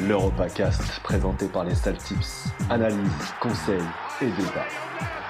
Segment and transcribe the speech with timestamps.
[0.00, 2.48] L'Europacast présenté par les Saltips.
[2.68, 2.98] Analyse,
[3.40, 3.80] conseils
[4.20, 5.21] et débat.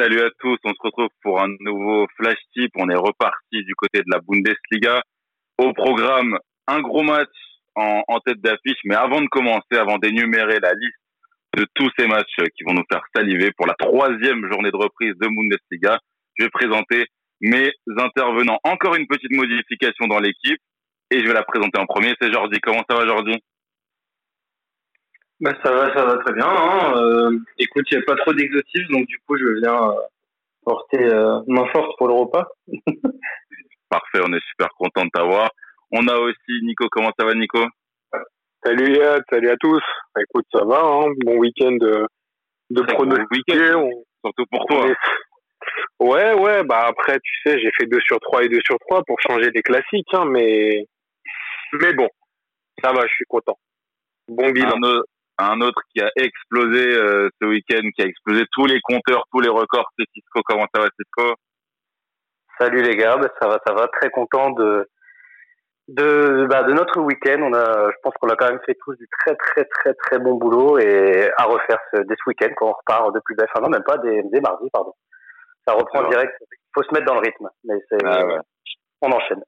[0.00, 2.70] Salut à tous, on se retrouve pour un nouveau flash tip.
[2.76, 5.02] On est reparti du côté de la Bundesliga.
[5.58, 7.28] Au programme, un gros match
[7.74, 8.78] en, en tête d'affiche.
[8.86, 10.96] Mais avant de commencer, avant d'énumérer la liste
[11.54, 15.12] de tous ces matchs qui vont nous faire saliver pour la troisième journée de reprise
[15.20, 15.98] de Bundesliga,
[16.38, 17.04] je vais présenter
[17.42, 18.58] mes intervenants.
[18.64, 20.62] Encore une petite modification dans l'équipe
[21.10, 22.14] et je vais la présenter en premier.
[22.22, 22.58] C'est Jordi.
[22.62, 23.34] Comment ça va, Jordi?
[25.40, 26.46] Bah, ça va, ça va très bien.
[26.48, 26.94] Hein.
[26.96, 29.94] Euh, écoute, il n'y a pas trop d'exotisme, donc du coup, je viens euh,
[30.64, 32.46] porter euh, main forte pour le repas.
[33.90, 35.50] Parfait, on est super content de t'avoir.
[35.92, 36.86] On a aussi Nico.
[36.90, 37.58] Comment ça va, Nico?
[38.64, 39.80] Salut Yad, salut à tous.
[40.14, 41.06] Bah, écoute, ça va, hein.
[41.24, 42.06] bon week-end de,
[42.70, 43.54] de bon pronostiquer.
[43.58, 43.80] week-end.
[43.82, 44.86] On- Surtout pour toi.
[44.86, 44.96] est-
[45.98, 49.02] Ouais, ouais, bah après, tu sais, j'ai fait 2 sur 3 et 2 sur 3
[49.06, 50.84] pour changer les classiques, hein, mais...
[51.80, 52.08] mais bon,
[52.82, 53.56] ça va, je suis content.
[54.28, 54.76] Bon bilan.
[54.82, 55.04] Autre,
[55.44, 59.40] un autre qui a explosé euh, ce week-end, qui a explosé tous les compteurs, tous
[59.40, 60.40] les records, c'est Cisco.
[60.44, 61.34] Comment ça va, Cisco
[62.58, 63.88] Salut les gars, bah, ça va, ça va.
[63.88, 64.86] Très content de
[65.88, 67.40] de bah, de notre week-end.
[67.42, 70.18] On a, je pense qu'on a quand même fait tous du très très très très
[70.18, 73.48] bon boulot et à refaire ce, dès ce week-end quand on repart de plus belle.
[73.52, 74.92] Enfin non, même pas dès mardi, pardon.
[75.66, 76.10] Ça reprend Ouais.
[76.10, 76.32] direct.
[76.74, 78.38] Faut se mettre dans le rythme, mais c'est Ah ouais.
[79.02, 79.42] on enchaîne.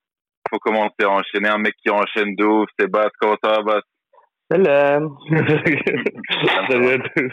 [0.50, 1.48] Faut commencer à enchaîner.
[1.48, 3.10] Un mec qui enchaîne de ouf, c'est Bass.
[3.20, 3.82] Comment ça va, Bass
[4.52, 5.16] Salam.
[6.68, 7.32] Salut à tous.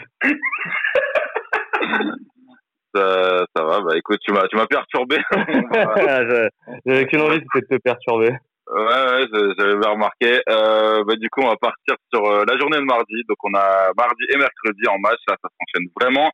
[2.94, 5.18] ça, ça va, bah écoute, tu m'as, tu m'as perturbé.
[6.86, 8.30] J'avais qu'une envie, c'était de te perturber.
[8.30, 9.26] ouais,
[9.58, 10.40] j'avais bien remarqué.
[10.48, 13.22] Euh, bah, du coup, on va partir sur euh, la journée de mardi.
[13.28, 15.20] Donc, on a mardi et mercredi en match.
[15.28, 16.30] Là, ça s'enchaîne vraiment.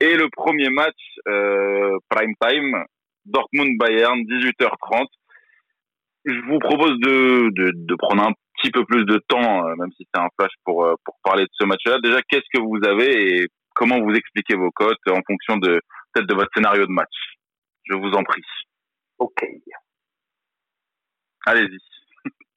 [0.00, 2.84] Et le premier match, euh, prime time,
[3.26, 5.04] Dortmund-Bayern, 18h30.
[6.26, 9.90] Je vous propose de, de, de prendre un petit peu plus de temps, euh, même
[9.96, 11.98] si c'est un flash pour, euh, pour parler de ce match-là.
[12.02, 15.80] Déjà, qu'est-ce que vous avez et comment vous expliquez vos cotes en fonction de
[16.12, 17.36] peut-être de votre scénario de match?
[17.84, 18.42] Je vous en prie.
[19.18, 19.44] Ok.
[21.46, 21.78] Allez-y.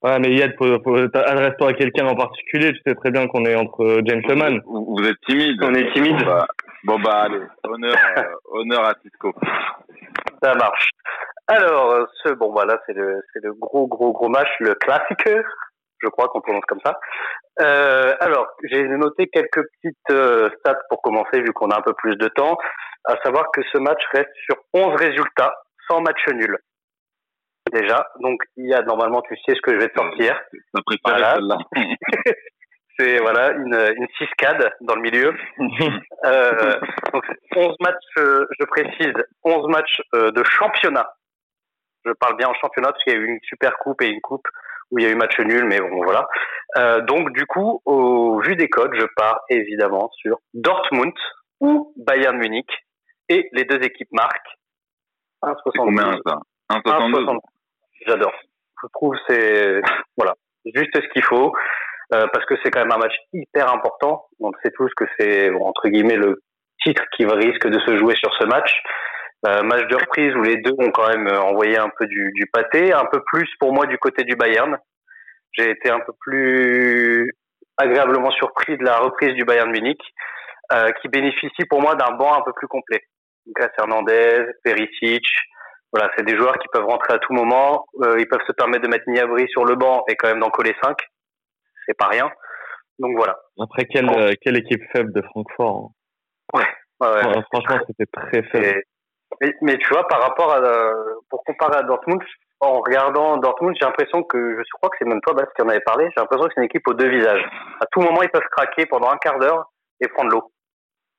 [0.02, 2.72] Ouais, mais Yad, adresse-toi à quelqu'un en particulier.
[2.72, 4.60] Tu sais très bien qu'on est entre gentlemen.
[4.66, 5.62] Vous, vous êtes timide.
[5.62, 6.18] On est timide.
[6.18, 6.46] Bon bah,
[6.84, 9.32] bon, bah, allez, honneur, euh, honneur à Cisco.
[10.42, 10.90] Ça marche.
[11.46, 15.28] Alors, euh, ce, bon, voilà, c'est le, c'est le gros, gros, gros match, le classique,
[16.02, 16.98] je crois qu'on prononce comme ça.
[17.60, 21.92] Euh, alors, j'ai noté quelques petites euh, stats pour commencer, vu qu'on a un peu
[21.94, 22.56] plus de temps,
[23.04, 25.54] à savoir que ce match reste sur 11 résultats,
[25.88, 26.58] sans match nul.
[27.72, 30.38] Déjà, donc il y a normalement, tu sais ce que je vais te sortir.
[31.04, 31.38] Voilà.
[32.98, 35.34] C'est voilà une, une ciscade dans le milieu.
[36.24, 36.78] Euh,
[37.12, 37.24] donc
[37.56, 41.16] 11 matchs, euh, je précise, 11 matchs euh, de championnat.
[42.04, 44.20] Je parle bien en championnat parce qu'il y a eu une super coupe et une
[44.20, 44.46] coupe
[44.92, 46.28] où il y a eu match nul, mais bon voilà.
[46.76, 51.14] Euh, donc du coup, au vu des codes, je pars évidemment sur Dortmund
[51.60, 52.70] ou Bayern Munich
[53.28, 54.56] et les deux équipes marquent
[55.42, 56.20] C'est combien 1,72.
[56.26, 56.38] ça
[56.70, 57.38] 1,62 1,72.
[58.06, 58.34] J'adore.
[58.82, 59.80] Je trouve c'est
[60.16, 60.34] voilà
[60.74, 61.52] juste ce qu'il faut
[62.14, 64.26] euh, parce que c'est quand même un match hyper important.
[64.40, 66.42] On sait tous que c'est bon, entre guillemets le
[66.84, 68.72] titre qui risque de se jouer sur ce match.
[69.44, 72.30] Euh, match de reprise où les deux ont quand même euh, envoyé un peu du,
[72.34, 74.78] du pâté, un peu plus pour moi du côté du Bayern.
[75.52, 77.30] J'ai été un peu plus
[77.76, 80.00] agréablement surpris de la reprise du Bayern Munich,
[80.72, 83.02] euh, qui bénéficie pour moi d'un banc un peu plus complet.
[83.46, 85.24] Lucas Hernandez, Perisic,
[85.92, 87.84] voilà, c'est des joueurs qui peuvent rentrer à tout moment.
[88.02, 90.50] Euh, ils peuvent se permettre de mettre Niabri sur le banc et quand même d'en
[90.50, 90.96] coller 5.
[91.86, 92.30] C'est pas rien.
[92.98, 93.36] Donc voilà.
[93.60, 95.90] Après, quelle, euh, quelle équipe faible de Francfort.
[96.54, 96.58] hein.
[96.58, 97.26] Ouais, ouais.
[97.26, 98.82] Ouais, franchement, c'était très faible.
[99.40, 102.22] Mais, mais tu vois, par rapport à, euh, pour comparer à Dortmund,
[102.60, 105.68] en regardant Dortmund, j'ai l'impression que, je crois que c'est même toi, Bas, qui en
[105.68, 107.44] avait parlé, j'ai l'impression que c'est une équipe aux deux visages.
[107.80, 109.70] À tout moment, ils peuvent craquer pendant un quart d'heure
[110.00, 110.52] et prendre l'eau.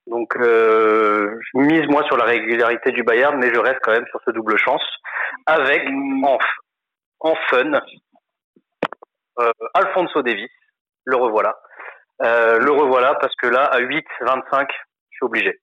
[0.08, 4.08] Donc, euh, je mise moi sur la régularité du Bayern, mais je reste quand même
[4.08, 4.84] sur ce double chance,
[5.46, 6.38] avec en,
[7.20, 7.72] en fun
[9.40, 10.52] euh, Alfonso Davis,
[11.06, 11.56] le revoilà.
[12.22, 15.60] Euh, le revoilà parce que là, à 8-25, je suis obligé.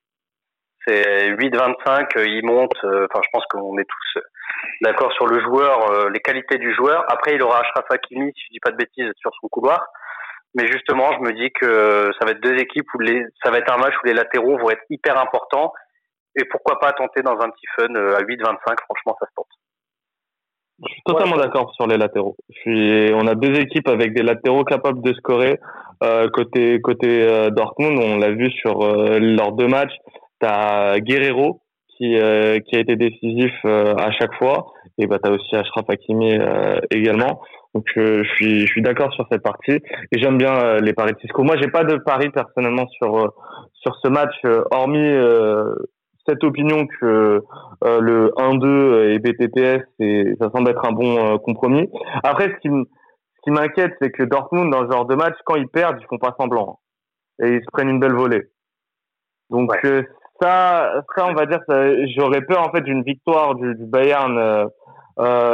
[0.87, 2.73] C'est 8-25, euh, il monte.
[2.85, 4.23] euh, Enfin, je pense qu'on est tous euh,
[4.83, 7.05] d'accord sur le joueur, les qualités du joueur.
[7.09, 9.87] Après, il aura Ashraf Hakimi, si je dis pas de bêtises, sur son couloir.
[10.55, 13.59] Mais justement, je me dis que ça va être deux équipes où les, ça va
[13.59, 15.73] être un match où les latéraux vont être hyper importants.
[16.37, 19.47] Et pourquoi pas tenter dans un petit fun à 8-25, franchement, ça se tente.
[20.87, 22.37] Je suis totalement d'accord sur les latéraux.
[22.49, 25.61] Je suis, on a deux équipes avec des latéraux capables de scorer.
[26.03, 29.95] Euh, côté côté euh, Dortmund, on l'a vu sur euh, leurs deux matchs.
[30.41, 31.63] T'as Guerrero
[31.97, 36.39] qui euh, qui a été décisif à chaque fois, et bah t'as aussi Ashraf Hakimi
[36.91, 37.41] également.
[37.75, 39.79] Donc je suis je suis d'accord sur cette partie
[40.13, 41.45] et j'aime bien les paris de Cisco.
[41.45, 43.33] Moi j'ai pas de pari personnellement sur
[43.75, 44.35] sur ce match
[44.71, 45.15] hormis
[46.31, 47.43] cette opinion que
[47.85, 51.89] euh, le 1-2 et BTTS, et ça semble être un bon euh, compromis.
[52.23, 55.57] Après, ce qui, ce qui m'inquiète, c'est que Dortmund, dans ce genre de match, quand
[55.57, 56.81] ils perdent, ils font pas semblant.
[57.43, 58.43] Et ils se prennent une belle volée.
[59.49, 60.03] Donc euh,
[60.41, 61.61] ça, ça, on va dire,
[62.17, 64.69] j'aurais peur en fait d'une victoire du, du Bayern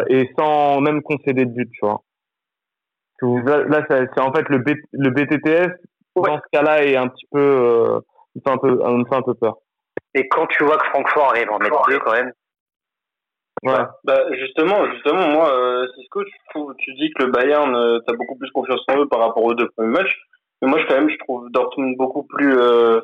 [0.08, 2.02] et sans même concéder de but, tu vois.
[3.22, 4.62] Là, c'est en fait le,
[4.92, 5.72] le BTTS,
[6.16, 8.00] dans ce cas-là, est un petit peu,
[8.34, 9.56] il fait un peu, me fait un peu peur.
[10.14, 12.32] Et quand tu vois que Francfort arrive en mettre deux, quand même.
[13.62, 13.84] Ouais.
[14.04, 16.32] Bah, justement, justement, moi, euh, Cisco, tu,
[16.78, 19.54] tu dis que le Bayern, euh, t'as beaucoup plus confiance en eux par rapport aux
[19.54, 20.16] deux premiers matchs.
[20.60, 23.00] Mais moi, je, quand même, je trouve Dortmund beaucoup plus, euh,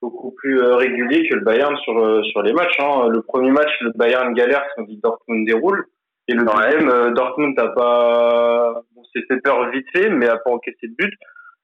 [0.00, 2.78] beaucoup plus euh, régulier que le Bayern sur, euh, sur les matchs.
[2.78, 3.08] Hein.
[3.08, 5.84] Le premier match, le Bayern galère, dit Dortmund déroule.
[6.28, 10.50] Et le deuxième, Dortmund n'a pas, bon, s'est fait peur vite fait, mais a pas
[10.50, 11.14] encaissé de but.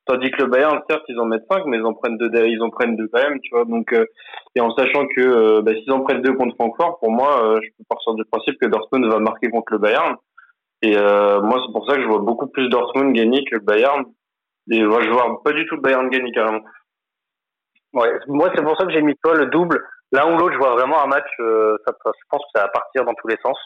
[0.06, 2.62] Tandis que le Bayern, certes, ils en mettent 5, mais ils en prennent deux, ils
[2.62, 3.64] en prennent deux quand même, tu vois.
[3.64, 4.04] Donc, euh,
[4.54, 7.60] et en sachant que euh, bah, s'ils en prennent deux contre Francfort, pour moi, euh,
[7.62, 10.16] je peux partir du principe que Dortmund va marquer contre le Bayern.
[10.82, 14.04] Et moi, c'est pour ça que je vois beaucoup plus Dortmund gagner que le Bayern.
[14.70, 16.60] Et moi, je vois pas du tout le Bayern gagner carrément.
[17.94, 19.82] Ouais, moi, c'est pour ça que j'ai mis toi le double.
[20.12, 21.29] L'un ou l'autre, je vois vraiment un match.
[21.38, 23.58] ça, je pense que ça va partir dans tous les sens.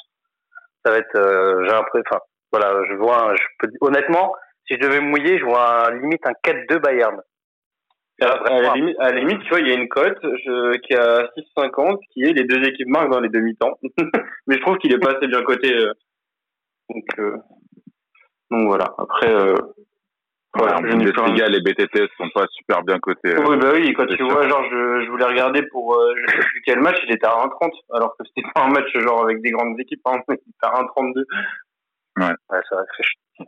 [0.85, 2.21] Ça va être, j'ai l'impression, enfin,
[2.53, 4.33] voilà, je vois, je peux, honnêtement
[4.69, 7.21] si je devais me mouiller, je vois limite un 4-2 Bayern.
[8.21, 10.99] À, la limite, à, la limite, tu vois, il y a une cote qui est
[10.99, 13.79] à 6,50 qui est les deux équipes marquent dans les demi-temps.
[14.47, 15.73] Mais je trouve qu'il est pas assez bien coté.
[15.73, 15.93] Euh.
[16.91, 17.37] Donc, euh,
[18.51, 18.87] donc voilà.
[18.99, 19.33] Après,
[20.57, 23.37] ouais, Bundesliga, les BTT sont pas super bien cotés.
[23.39, 26.39] Oui, bah oui, quand tu vois, genre, je, je voulais regarder pour euh, je sais
[26.39, 29.41] plus quel match, il était à 1,30, alors que c'était pas un match genre avec
[29.43, 31.25] des grandes équipes, hein, il était à 1,32.
[32.17, 32.27] Ouais.
[32.27, 33.05] Ouais, c'est vrai que
[33.39, 33.45] c'est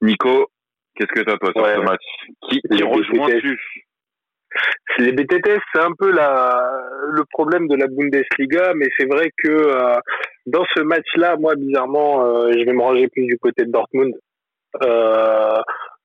[0.00, 0.48] Nico,
[0.94, 2.02] qu'est-ce que tu as toi sur ce match?
[2.48, 3.58] Qui, qui rejoins-tu
[4.98, 6.70] les BTTS, c'est un peu la,
[7.08, 9.96] le problème de la Bundesliga, mais c'est vrai que euh,
[10.46, 14.14] dans ce match-là, moi, bizarrement, euh, je vais me ranger plus du côté de Dortmund.
[14.82, 15.60] Euh,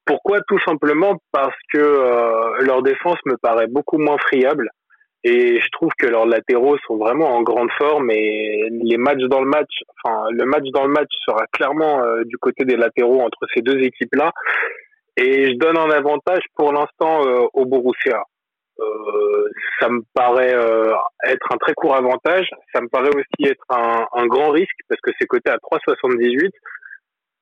[0.05, 4.69] pourquoi Tout simplement parce que euh, leur défense me paraît beaucoup moins friable.
[5.23, 9.41] Et je trouve que leurs latéraux sont vraiment en grande forme et les matchs dans
[9.41, 13.21] le match, enfin le match dans le match sera clairement euh, du côté des latéraux
[13.21, 14.31] entre ces deux équipes-là.
[15.17, 17.21] Et je donne un avantage pour l'instant
[17.53, 18.23] au Borussia.
[18.79, 19.49] Euh,
[19.79, 20.55] ça me paraît
[21.25, 22.47] être un très court avantage.
[22.71, 26.51] Ça me paraît aussi être un, un grand risque parce que c'est coté à 3,78.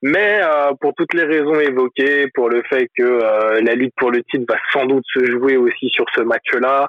[0.02, 0.40] Mais
[0.80, 4.58] pour toutes les raisons évoquées, pour le fait que la lutte pour le titre va
[4.72, 6.86] sans doute se jouer aussi sur ce match-là,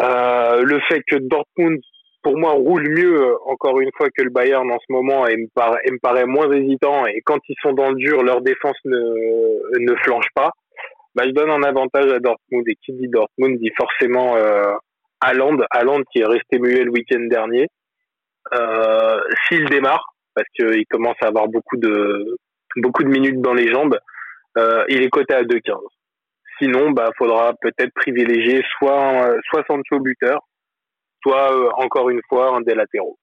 [0.00, 1.80] euh, le fait que Dortmund,
[2.22, 5.36] pour moi, roule mieux, euh, encore une fois, que le Bayern en ce moment et
[5.36, 7.06] me, paraît, me paraît moins hésitant.
[7.06, 10.50] Et quand ils sont dans le dur, leur défense ne, ne flanche pas.
[11.14, 12.66] Bah, je donne un avantage à Dortmund.
[12.66, 14.72] Et qui dit Dortmund dit forcément euh,
[15.20, 17.68] Haaland qui est resté muet le week-end dernier.
[18.52, 22.36] Euh, S'il démarre, parce qu'il commence à avoir beaucoup de
[22.76, 23.96] beaucoup de minutes dans les jambes,
[24.58, 25.76] euh, il est coté à 2,15.
[26.58, 30.40] Sinon, bah, faudra peut-être privilégier soit, soit Sancho buteur,
[31.22, 33.16] soit euh, encore une fois un des latéraux.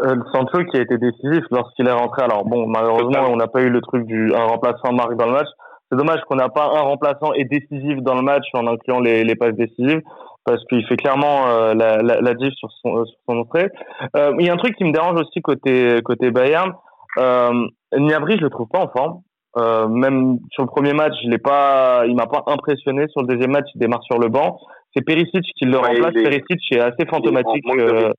[0.00, 2.22] Euh, Sancho qui a été décisif lorsqu'il est rentré.
[2.22, 5.32] Alors bon, malheureusement, on n'a pas eu le truc du un remplaçant marque dans le
[5.32, 5.46] match.
[5.90, 9.22] C'est dommage qu'on n'a pas un remplaçant et décisif dans le match en incluant les,
[9.22, 10.02] les passes décisives
[10.44, 13.68] parce qu'il fait clairement euh, la, la, la diff sur son, euh, sur son entrée.
[14.16, 16.72] Euh, il y a un truc qui me dérange aussi côté côté Bayern.
[17.18, 19.20] Euh, Niabri, je le trouve pas en forme.
[19.56, 23.06] Euh, même sur le premier match, je l'ai pas, il m'a pas impressionné.
[23.08, 24.58] Sur le deuxième match, il démarre sur le banc.
[24.94, 26.12] C'est Perisic qui le remplace.
[26.12, 27.64] Perisic est assez fantomatique.
[27.78, 28.12] Euh,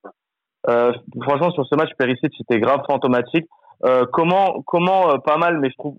[0.69, 0.91] euh,
[1.21, 3.45] franchement, sur ce match, Perisic était grave fantomatique.
[3.85, 5.97] Euh, comment, comment, euh, pas mal, mais je trouve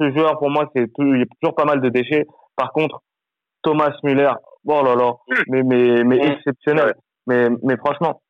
[0.00, 2.26] ce joueur pour moi, c'est il y a toujours pas mal de déchets.
[2.56, 3.02] Par contre,
[3.66, 4.32] Thomas Müller,
[4.68, 5.42] oh là là, hmm.
[5.48, 6.32] mais mais mais hmm.
[6.32, 6.94] exceptionnel.
[7.26, 8.22] Mais mais franchement,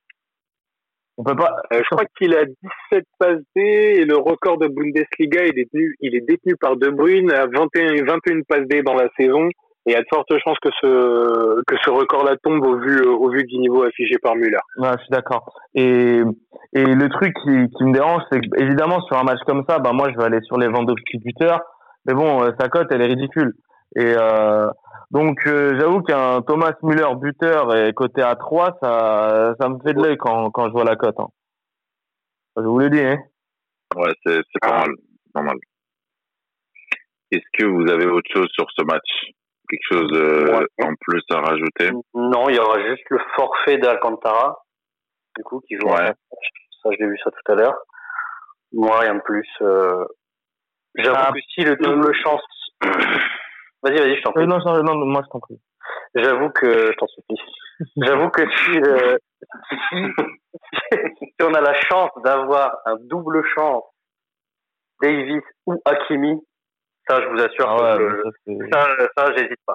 [1.18, 1.54] on peut pas.
[1.74, 2.46] Euh, je crois qu'il a
[2.90, 6.88] 17 passes D et le record de Bundesliga est détenu, il est détenu par De
[6.88, 9.48] Bruyne à 21, 21 passes D dans la saison.
[9.88, 13.02] Et il y a de fortes chances que ce que ce record-là tombe au vu
[13.02, 14.58] au vu du niveau affiché par Müller.
[14.78, 15.52] Ouais, je suis d'accord.
[15.74, 16.22] Et
[16.72, 19.78] et le truc qui, qui me dérange, c'est que évidemment sur un match comme ça,
[19.78, 21.60] bah moi je vais aller sur les Lewandowski buteurs.
[22.06, 23.52] Mais bon, sa cote, elle est ridicule.
[23.94, 24.14] Et
[25.10, 30.02] donc, j'avoue qu'un Thomas Müller buteur et côté à 3, ça, ça me fait de
[30.02, 31.18] l'œil quand, quand je vois la cote.
[31.18, 31.28] Hein.
[32.56, 33.18] Je vous l'ai dit, hein.
[33.94, 34.90] Ouais, c'est pas mal.
[35.32, 35.56] Pas mal.
[37.30, 39.32] Est-ce que vous avez autre chose sur ce match?
[39.68, 41.90] Quelque chose euh, en plus à rajouter?
[42.14, 44.58] Non, il y aura juste le forfait d'Alcantara,
[45.36, 45.88] du coup, qui joue.
[45.88, 46.12] Ouais.
[46.82, 47.76] Ça, je l'ai vu ça tout à l'heure.
[48.72, 49.48] Moi, rien de plus.
[49.62, 50.04] Euh...
[50.94, 51.32] J'avoue ah.
[51.32, 52.42] que si le double chance.
[53.86, 54.44] Vas-y, vas-y, je t'en prie.
[54.44, 55.60] Euh, non, non, non, moi, je t'en prie.
[56.14, 57.40] J'avoue que, je t'en supplie.
[58.02, 59.16] J'avoue que si, euh,
[60.92, 63.84] si, on a la chance d'avoir un double chance,
[65.02, 66.40] Davis ou Hakimi,
[67.08, 68.22] ça, je vous assure ah que
[68.72, 69.74] ça, ça, j'hésite pas.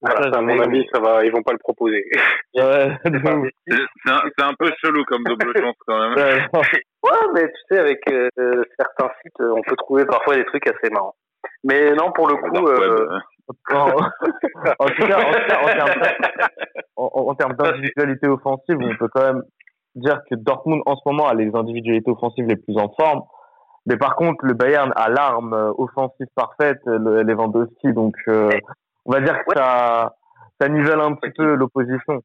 [0.00, 2.04] Voilà, à mon avis, ça va, ils vont pas le proposer.
[2.54, 6.48] Ouais, c'est un, un, peu chelou comme double chance quand même.
[6.54, 10.88] Ouais, mais tu sais, avec euh, certains sites, on peut trouver parfois des trucs assez
[10.90, 11.16] marrants.
[11.64, 13.08] Mais non, pour le coup, euh,
[13.72, 13.90] en,
[14.78, 15.18] en, tout cas,
[16.96, 19.42] en, termes d'individualité offensive, on peut quand même
[19.94, 23.22] dire que Dortmund en ce moment a les individualités offensives les plus en forme.
[23.86, 27.92] Mais par contre, le Bayern a l'arme euh, offensive parfaite, le Lewandowski.
[27.92, 28.50] Donc, euh,
[29.04, 30.14] on va dire que ça,
[30.60, 32.22] ça nivelle un petit peu l'opposition.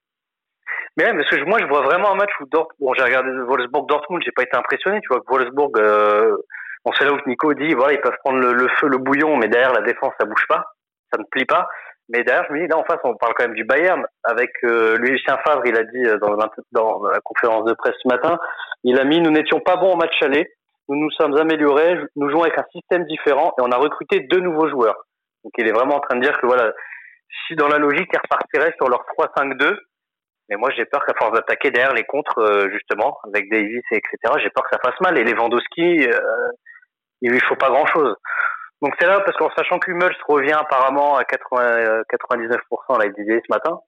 [0.98, 3.30] Mais ouais, parce que moi, je vois vraiment un match où Dortmund, bon, j'ai regardé
[3.30, 6.38] Wolfsburg-Dortmund, j'ai pas été impressionné, tu vois, que Wolfsburg, euh,
[6.86, 9.48] on sait là où Nico dit, voilà, ils peuvent prendre le, feu, le bouillon, mais
[9.48, 10.66] derrière la défense, ça bouge pas,
[11.12, 11.68] ça ne plie pas.
[12.12, 14.04] Mais derrière, je me dis, là, en face, on parle quand même du Bayern.
[14.24, 16.36] Avec euh, Lucien Favre, il a dit dans,
[16.72, 18.40] dans la conférence de presse ce matin,
[18.84, 20.50] il a mis, nous n'étions pas bons au match aller,
[20.88, 24.40] nous nous sommes améliorés, nous jouons avec un système différent et on a recruté deux
[24.40, 25.06] nouveaux joueurs.
[25.44, 26.74] Donc il est vraiment en train de dire que voilà,
[27.48, 29.78] si dans la logique, ils repartiraient sur leur 3-5-2,
[30.50, 33.98] mais moi j'ai peur qu'à force d'attaquer derrière les contres, euh, justement, avec Davis et
[33.98, 35.18] etc., j'ai peur que ça fasse mal.
[35.20, 36.50] Et Lewandowski, euh,
[37.22, 38.16] il lui faut pas grand-chose.
[38.82, 43.42] Donc c'est là parce qu'en sachant qu'Hummels revient apparemment à 80, 99%, là il disait
[43.46, 43.80] ce matin,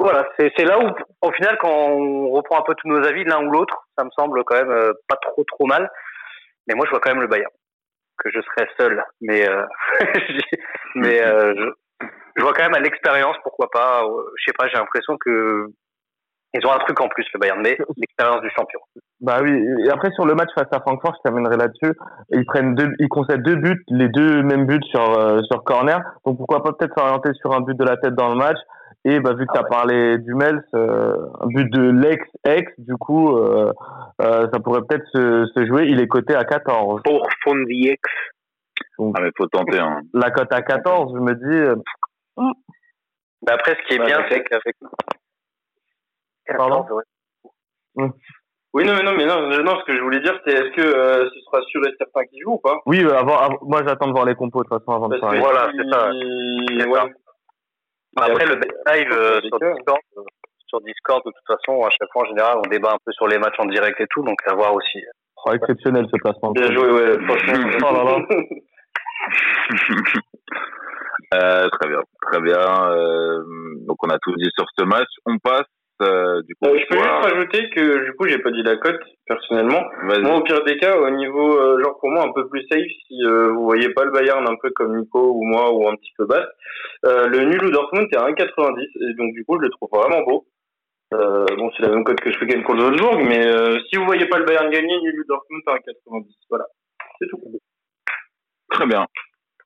[0.00, 0.90] voilà, c'est là où,
[1.22, 4.10] au final, quand on reprend un peu tous nos avis, l'un ou l'autre, ça me
[4.16, 5.90] semble quand même euh, pas trop trop mal.
[6.68, 7.50] Mais moi, je vois quand même le Bayern,
[8.18, 9.02] que je serais seul.
[9.20, 9.64] Mais euh,
[10.94, 14.04] mais euh, je, je, vois quand même à l'expérience, pourquoi pas.
[14.36, 15.66] je sais pas, j'ai l'impression que
[16.54, 18.80] ils ont un truc en plus, le Bayern, mais l'expérience du champion.
[19.20, 19.52] Bah oui.
[19.84, 21.92] Et après sur le match face à Francfort, je terminerai là-dessus.
[22.30, 26.00] Ils prennent deux, ils concèdent deux buts, les deux mêmes buts sur sur corner.
[26.24, 28.58] Donc pourquoi pas peut-être s'orienter sur un but de la tête dans le match
[29.04, 32.72] et bah, vu que tu as ah parlé du Mels, euh, un but de l'ex-ex,
[32.78, 33.72] du coup, euh,
[34.20, 35.86] euh, ça pourrait peut-être se, se, jouer.
[35.86, 37.02] Il est coté à 14.
[37.04, 38.00] Pour Fondi ex.
[38.98, 39.78] ah, mais faut tenter.
[39.78, 40.00] Hein.
[40.12, 41.70] La cote à 14, je me dis.
[41.70, 41.76] Euh,
[43.42, 44.76] bah après, ce qui est bien, c'est qu'avec.
[46.56, 46.86] Pardon
[48.74, 50.82] Oui, non, mais non, mais non, non, ce que je voulais dire, c'est est-ce que
[50.82, 52.76] euh, ce sera sûr et certain qu'il joue ou pas?
[52.86, 55.40] Oui, avant, moi j'attends de voir les compos de toute façon avant de parler.
[55.40, 56.10] Voilà, c'est ça.
[56.10, 57.12] Ouais.
[58.16, 60.22] Après, le live euh, sur Discord, euh,
[60.66, 63.28] sur Discord, de toute façon, à chaque fois, en général, on débat un peu sur
[63.28, 64.98] les matchs en direct et tout, donc à voir aussi.
[65.46, 66.52] Oh, exceptionnel ce placement.
[66.52, 67.70] Bien joué, ouais, franchement.
[67.88, 68.18] oh là là.
[71.34, 72.90] euh, très bien, très bien.
[72.90, 73.42] Euh,
[73.86, 75.08] donc on a tout dit sur ce match.
[75.26, 75.66] On passe
[76.00, 78.76] euh, du coup, euh, je peux juste rajouter que du coup j'ai pas dit la
[78.76, 79.82] cote personnellement.
[80.02, 82.86] Moi au pire des cas au niveau euh, genre pour moi un peu plus safe
[83.06, 85.96] si euh, vous voyez pas le Bayern un peu comme Nico ou moi ou un
[85.96, 86.46] petit peu basse.
[87.02, 90.22] le nul ou Dortmund c'est à 1,90 et donc du coup je le trouve vraiment
[90.22, 90.46] beau.
[91.10, 93.42] bon c'est la même cote que je fais gagner contre Wolfsburg mais
[93.88, 96.66] si vous voyez pas le Bayern gagner nul ou Dortmund à 1,90 voilà
[97.18, 97.40] c'est tout.
[98.70, 99.04] Très bien.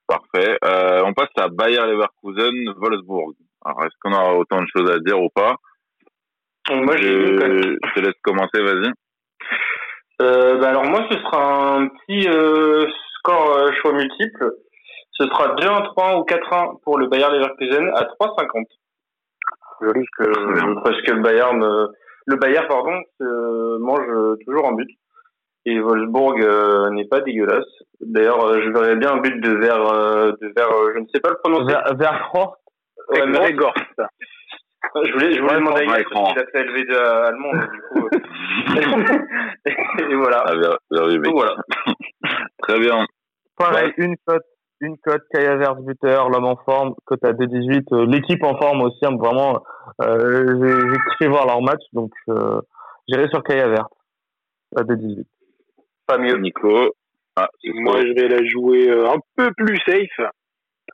[0.08, 0.56] Parfait.
[1.04, 3.34] on passe à Bayer Leverkusen, Wolfsburg.
[3.64, 5.56] Alors, est-ce qu'on a autant de choses à dire ou pas?
[6.70, 8.92] Moi, je, je te laisse commencer, vas-y.
[10.22, 12.86] Euh, bah alors moi, ce sera un petit euh,
[13.18, 14.52] score euh, choix multiple.
[15.12, 18.64] Ce sera 2-1, 3-1 ou 4-1 pour le Bayern Leverkusen à 3,50.
[19.80, 21.86] Joli que parce que le Bayern, euh,
[22.26, 23.00] le Bayern pardon,
[23.80, 24.06] mange
[24.46, 24.88] toujours un but.
[25.64, 27.64] Et Wolfsburg n'est pas dégueulasse.
[28.00, 31.38] D'ailleurs, je verrais bien un but de vers, de vers, je ne sais pas le
[31.42, 31.72] prononcer.
[31.72, 32.32] Vers, vers
[33.10, 33.26] Ouais,
[34.94, 38.08] je voulais, je voulais demander à parce qu'il a fait LV2 allemand, du coup.
[39.66, 40.44] et voilà.
[40.46, 41.56] Ah, bien, bien, bien, voilà.
[42.62, 43.06] Très bien.
[43.56, 43.94] Pareil, ouais.
[43.98, 44.44] une cote,
[44.80, 47.84] une cote, Kaya Vers buteur, l'homme en forme, cote à 2-18.
[47.92, 49.62] Euh, l'équipe en forme aussi, hein, vraiment,
[50.02, 52.60] euh, j'ai kiffé voir leur match, donc euh,
[53.08, 53.88] j'irai sur Kaya Vert
[54.76, 55.24] à 2-18.
[56.06, 56.36] Pas mieux.
[56.38, 56.94] Nico.
[57.36, 60.30] Ah, Moi, je vais la jouer euh, un peu plus safe.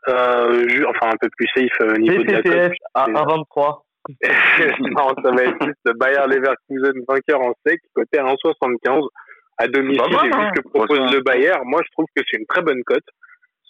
[0.09, 2.73] Euh, enfin, un peu plus safe au niveau de la cote.
[2.95, 3.83] à 1,23.
[4.81, 9.07] non, ça va être le Bayer Leverkusen vainqueur en sec, côté à 1,75
[9.59, 10.02] à domicile.
[10.11, 10.50] Mal, hein.
[10.55, 13.05] ce que propose le Bayer, moi je trouve que c'est une très bonne cote.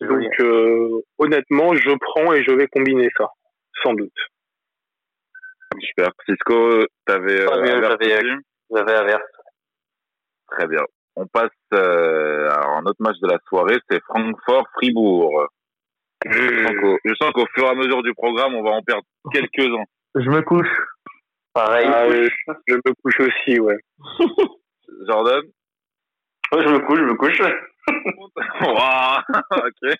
[0.00, 3.26] Donc euh, honnêtement, je prends et je vais combiner ça,
[3.82, 4.12] sans doute.
[5.80, 6.10] Super.
[6.26, 7.46] Cisco, t'avais euh,
[8.70, 9.22] j'avais- averse.
[10.50, 10.82] Très bien.
[11.16, 15.48] On passe euh, alors un autre match de la soirée, c'est Francfort-Fribourg.
[16.26, 18.82] Je sens qu'au- Je sens qu'au fur et à mesure du programme, on va en
[18.82, 19.84] perdre quelques-uns.
[20.16, 20.68] Je me couche.
[21.54, 21.86] Pareil.
[21.92, 22.28] Ah, je,
[22.68, 23.78] je me couche aussi, ouais.
[25.08, 25.42] Jordan
[26.52, 27.40] Ouais, je me couche, je me couche.
[28.60, 29.94] Waouh Ok.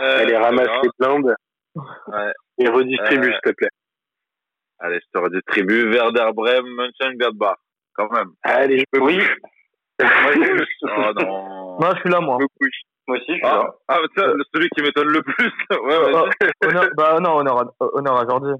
[0.00, 1.34] Euh, Allez, ramasse les blindes
[1.74, 2.32] Ouais.
[2.58, 3.68] et redistribue, Euh, s'il te plaît.
[4.80, 5.90] Allez, je te redistribue.
[5.92, 7.56] Werder Bremen, Mönchengladbach.
[7.94, 8.30] Quand même.
[8.42, 9.18] Allez, je me Oui.
[10.00, 10.04] Oh
[11.20, 11.78] non.
[11.80, 12.38] Non, je suis là, moi.
[13.06, 13.70] Moi aussi, je suis Ah, là.
[13.88, 15.52] ah tiens, celui qui m'étonne le plus.
[15.70, 15.96] Ouais.
[16.14, 18.50] Oh, honneur, bah non, honneur, à- honneur à Jordi.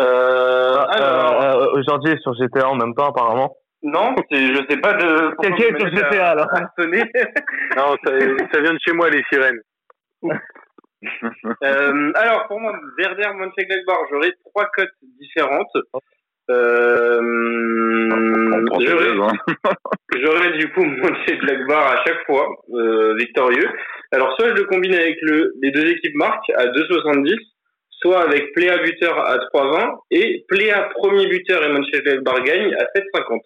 [0.00, 3.56] Euh, Ah, alors, euh, euh, Jordi est sur GTA en même temps, apparemment.
[3.82, 5.34] non, je sais pas de.
[5.40, 6.48] Quelqu'un est sur GTA, alors.
[7.76, 8.12] Non, ça,
[8.52, 9.60] ça vient de chez moi, les sirènes.
[11.62, 14.88] Euh, alors, pour moi, Werder Mönchengladbach, j'aurais trois cotes
[15.20, 15.68] différentes.
[16.50, 17.20] Euh,
[18.80, 20.52] j'aurais, hein.
[20.58, 23.68] du coup Mönchengladbach à chaque fois euh, victorieux.
[24.12, 27.34] Alors, soit je le combine avec le, les deux équipes marques à 2,70,
[27.90, 33.40] soit avec Pléa buteur à 3,20 et Pléa premier buteur et Mönchengladbach gagne à 7,50.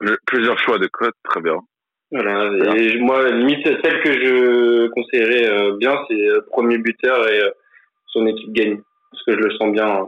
[0.00, 1.58] Le- Plusieurs choix de codes, très bien.
[2.10, 2.44] Voilà,
[2.76, 7.50] et moi, limite, celle que je conseillerais euh, bien, c'est euh, premier buteur et euh,
[8.08, 8.80] son équipe gagne.
[9.10, 10.04] Parce que je le sens bien, euh,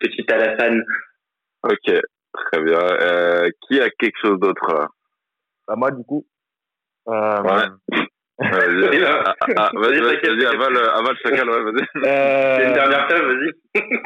[0.00, 0.82] petit Alassane.
[1.62, 2.00] Ok,
[2.32, 2.78] très bien.
[2.78, 4.88] Euh, qui a quelque chose d'autre là?
[5.66, 6.24] Bah, moi, du coup.
[7.08, 7.98] Euh, Ouais.
[8.40, 12.06] Vas-y, ah, ah, ah, vas-y, Vas-y, vas-y, t'inquiète, vas-y, avale, avale chacal, ouais, vas-y.
[12.06, 13.82] euh, C'est une dernière table, vas-y.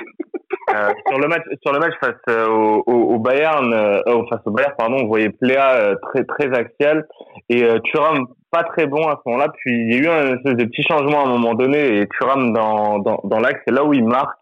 [0.71, 4.41] Euh, sur le match sur le match face euh, au, au, Bayern euh, euh, face
[4.47, 7.07] au Bayern pardon on voyait Pléa euh, très très axial
[7.49, 10.37] et euh, Thuram pas très bon à ce moment-là puis il y a eu un
[10.37, 13.75] espèce de petit changement à un moment donné et Thuram dans dans, dans l'axe c'est
[13.75, 14.39] là où il marque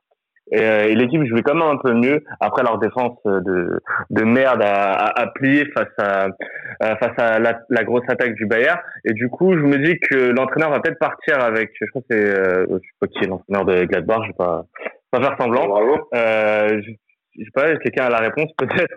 [0.52, 3.80] et, euh, et l'équipe jouait quand même un peu mieux après leur défense euh, de
[4.10, 8.34] de merde à, à, à plier face à euh, face à la, la grosse attaque
[8.34, 11.86] du Bayern et du coup je me dis que l'entraîneur va peut-être partir avec je
[11.90, 14.64] crois que c'est euh, je sais pas qui est l'entraîneur de Gladbach je vais pas
[15.10, 16.08] pas faire semblant Bravo.
[16.14, 16.90] euh, je,
[17.38, 18.94] je sais pas, quelqu'un a la réponse peut-être?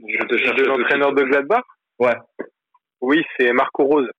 [0.00, 1.62] Je te cherche l'entraîneur de Gladbach?
[1.98, 2.16] Ouais.
[3.00, 4.10] Oui, c'est Marco Rose.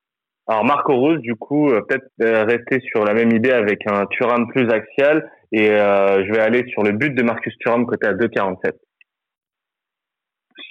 [0.47, 2.05] Alors Marco Rose, du coup, peut-être
[2.47, 6.65] rester sur la même idée avec un Thuram plus axial et euh, je vais aller
[6.71, 8.73] sur le but de Marcus Thuram côté à 2,47.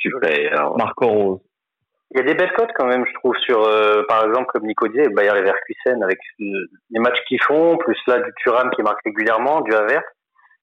[0.01, 0.75] Super.
[0.77, 1.41] Marco Rose.
[2.11, 4.67] Il y a des belles cotes quand même, je trouve, sur, euh, par exemple, comme
[4.67, 6.45] Nico disait, Bayer Leverkusen, avec euh,
[6.91, 10.05] les matchs qu'ils font, plus là du Thuram qui marque régulièrement, du Havertz.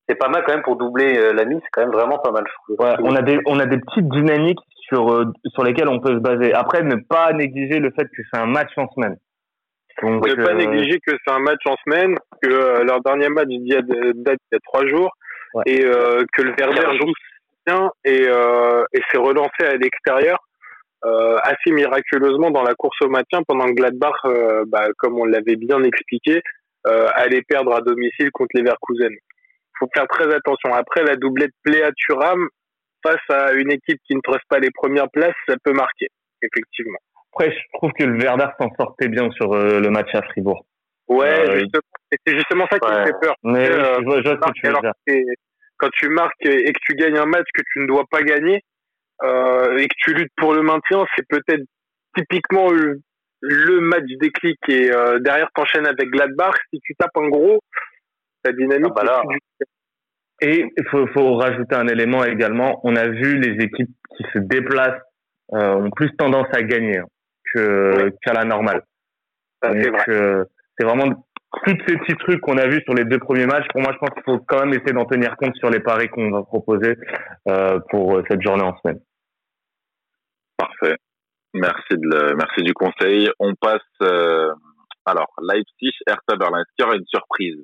[0.07, 2.31] C'est pas mal quand même pour doubler euh, la mise, c'est quand même vraiment pas
[2.31, 2.85] mal, je trouve.
[2.85, 6.19] Ouais, on a des on a des petites dynamiques sur sur lesquelles on peut se
[6.19, 6.53] baser.
[6.53, 9.17] Après, ne pas négliger le fait que c'est un match en semaine.
[10.01, 13.29] Donc, ne pas euh, négliger que c'est un match en semaine, que euh, leur dernier
[13.29, 15.11] match il y a de- date il y a trois jours,
[15.53, 15.63] Ouais.
[15.65, 17.11] et euh, que le Werder joue
[17.65, 20.37] bien et, euh, et s'est relancé à l'extérieur
[21.05, 25.25] euh, assez miraculeusement dans la course au maintien pendant que Gladbach, euh, bah, comme on
[25.25, 26.41] l'avait bien expliqué,
[26.87, 29.15] euh, allait perdre à domicile contre Leverkusen.
[29.79, 30.73] faut faire très attention.
[30.73, 32.47] Après, la doublette Pléa Thuram
[33.01, 36.07] face à une équipe qui ne tresse pas les premières places, ça peut marquer,
[36.41, 36.99] effectivement.
[37.33, 40.65] Après, je trouve que le Werder s'en sortait bien sur euh, le match à Fribourg.
[41.07, 41.81] Ouais, Euh, justement,
[42.25, 43.35] c'est justement ça qui me fait peur.
[43.43, 44.91] Mais Euh, je vois, je vois ce que tu veux alors dire.
[45.07, 45.25] que c'est-
[45.77, 48.61] quand tu marques et que tu gagnes un match que tu ne dois pas gagner
[49.23, 51.63] euh, et que tu luttes pour le maintien, c'est peut-être
[52.17, 52.99] typiquement le,
[53.41, 56.55] le match déclic et euh, derrière t'enchaînes avec Gladbach.
[56.73, 57.59] Si tu tapes un gros,
[58.43, 58.91] ta dynamique.
[58.97, 59.21] Ah bah là.
[59.23, 59.65] est plus du-
[60.41, 62.79] Et il faut, faut rajouter un élément également.
[62.83, 65.01] On a vu les équipes qui se déplacent
[65.53, 66.99] euh, ont plus tendance à gagner
[67.55, 68.83] hein, qu'à la normale.
[69.61, 70.15] Ça, c'est Donc, vrai.
[70.15, 70.45] euh,
[70.77, 71.25] c'est vraiment
[71.65, 73.67] tous ces petits trucs qu'on a vus sur les deux premiers matchs.
[73.69, 76.07] Pour moi, je pense qu'il faut quand même essayer d'en tenir compte sur les paris
[76.09, 76.95] qu'on va proposer
[77.47, 78.99] euh, pour euh, cette journée en semaine.
[80.57, 80.95] Parfait.
[81.53, 83.29] Merci de le, merci du conseil.
[83.39, 84.53] On passe euh,
[85.05, 86.59] alors Leipzig, Hertha Berlin.
[86.59, 87.63] Est-ce qu'il y aura une surprise?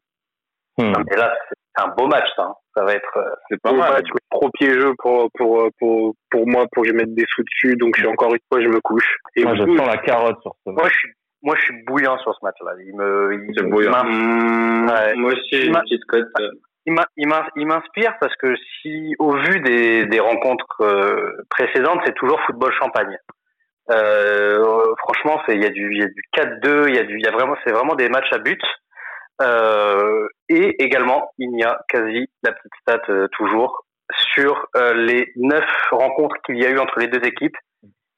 [0.78, 0.93] Hmm.
[1.12, 2.54] Et là, c'est un beau match, ça.
[2.75, 3.17] Ça va être.
[3.17, 3.93] euh, C'est pas mal.
[3.93, 7.43] match, mais trop piégeux pour, pour, pour, pour moi, pour que je mette des sous
[7.43, 7.75] dessus.
[7.77, 9.17] Donc, je suis encore une fois, je me couche.
[9.35, 10.81] Et Moi, je sens la carotte sur ce match.
[10.81, 11.09] Moi, je suis,
[11.41, 12.71] moi, je suis bouillant sur ce match-là.
[12.85, 14.03] Il me, il, bouillant.
[14.03, 15.13] Mmh, Ouais.
[15.15, 16.25] Moi aussi, j'ai une Ma- petite cote.
[16.39, 16.49] euh,
[16.85, 21.31] il m'in- il m'in- il m'inspire parce que si, au vu des, des rencontres euh,
[21.49, 23.17] précédentes, c'est toujours football champagne.
[23.91, 24.63] Euh,
[24.99, 27.17] franchement, c'est il y a du il y a du 4-2, il y a du
[27.19, 28.61] il y a vraiment c'est vraiment des matchs à but.
[29.41, 33.86] Euh, et également, il y a quasi la petite stat euh, toujours
[34.34, 37.58] sur euh, les neuf rencontres qu'il y a eu entre les deux équipes,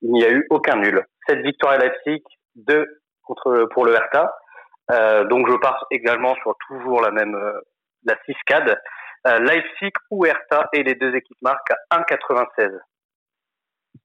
[0.01, 1.03] il n'y a eu aucun nul.
[1.27, 2.23] Sept victoires à Leipzig,
[2.55, 2.85] 2
[3.23, 4.33] contre pour le Hertha.
[4.91, 7.59] Euh, donc je pars également sur toujours la même euh,
[8.05, 8.77] la 6 CAD.
[9.27, 12.69] Euh, Leipzig ou Hertha et les deux équipes marquent à 1,96.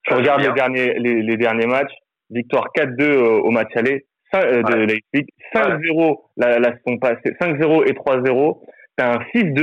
[0.09, 1.93] Je regarde les derniers, les, les, derniers matchs.
[2.31, 4.07] Victoire 4-2 au match aller
[4.41, 5.27] de Leipzig.
[5.55, 7.37] 5-0 la, la saison passée.
[7.41, 8.61] 5-0 et 3-0.
[8.97, 9.55] T'as un 6-2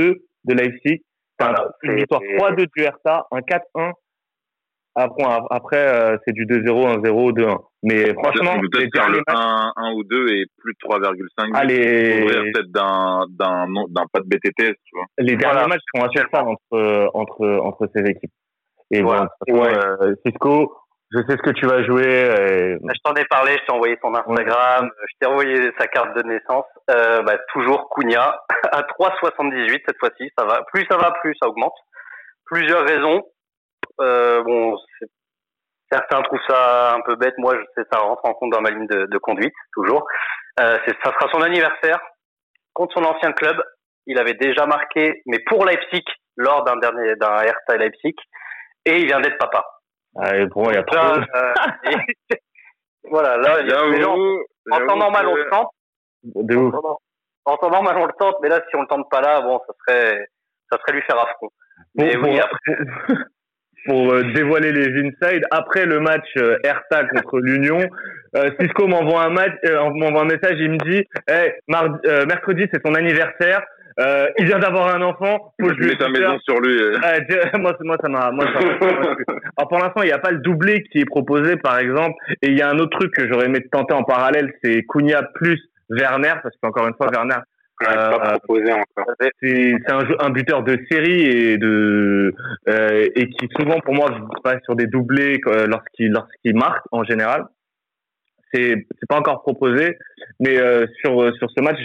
[0.44, 1.02] de Leipzig.
[1.38, 3.26] T'as une victoire 3-2 du Hertha.
[3.30, 3.92] Un 4-1
[4.96, 7.58] après, après euh, c'est du 2-0, 1-0, 2-1.
[7.84, 11.54] Mais franchement, peut-être faire le 1, 1 ou 2 et plus de 3,5.
[11.54, 12.26] Allez.
[12.26, 15.06] peut-être d'un, d'un, d'un pas de BTT, tu vois.
[15.18, 18.32] Les derniers matchs sont assez simples entre, entre, entre ces équipes.
[18.90, 19.28] Et voilà.
[19.48, 19.72] Bon, ouais.
[19.72, 20.74] euh, Cisco,
[21.12, 22.04] je sais ce que tu vas jouer.
[22.04, 22.76] Et...
[22.80, 26.22] Je t'en ai parlé, je t'ai envoyé son Instagram, je t'ai envoyé sa carte de
[26.22, 26.66] naissance.
[26.90, 28.40] Euh, bah, toujours Cunha
[28.72, 30.30] à 3,78 cette fois-ci.
[30.38, 31.74] Ça va, plus ça va, plus ça augmente.
[32.46, 33.22] Plusieurs raisons.
[34.00, 34.76] Euh, bon,
[35.90, 37.34] certains trouvent ça un peu bête.
[37.38, 40.06] Moi, je sais, ça rentre en compte dans ma ligne de, de conduite, toujours.
[40.60, 42.00] Euh, ça sera son anniversaire
[42.72, 43.60] contre son ancien club.
[44.06, 46.04] Il avait déjà marqué, mais pour Leipzig,
[46.36, 48.14] lors d'un dernier, d'un Hertha Leipzig.
[48.86, 49.64] Et il vient d'être papa.
[50.16, 50.98] Ah, et pour moi, il y a trop.
[50.98, 51.22] Euh,
[53.10, 54.16] voilà, là, les gens,
[54.70, 55.70] en temps normal, on le tente.
[56.22, 56.74] De ouf.
[57.44, 59.60] En temps normal, on le tente, mais là, si on le tente pas là, bon,
[59.66, 60.26] ça serait,
[60.70, 61.50] ça serait lui faire affront.
[61.94, 62.76] Mais oui, après
[63.86, 65.44] pour euh, dévoiler les inside.
[65.50, 67.80] Après le match euh, Hertha contre l'Union,
[68.36, 69.54] euh, Cisco m'envoie un match,
[69.94, 71.52] m'envoie un message, il me dit, hey,
[72.26, 73.62] mercredi c'est son anniversaire.
[74.38, 75.52] Il vient d'avoir un enfant.
[75.60, 76.78] Faut que je lui ta maison sur lui.
[77.58, 78.26] moi, moi, ça m'a,
[79.56, 82.14] Alors, pour l'instant, il n'y a pas le doublé qui est proposé, par exemple.
[82.42, 85.22] Et il y a un autre truc que j'aurais aimé tenter en parallèle, c'est Cunha
[85.34, 85.60] plus
[85.90, 87.40] Werner, parce qu'encore une fois, Werner,
[87.80, 89.14] pas euh, proposé encore.
[89.42, 92.34] C'est un, un, buteur de série et de
[92.68, 94.10] euh, et qui souvent pour moi
[94.44, 97.46] passe sur des doublés euh, lorsqu'il lorsqu'il marque en général.
[98.52, 99.96] C'est c'est pas encore proposé,
[100.40, 101.78] mais euh, sur sur ce match,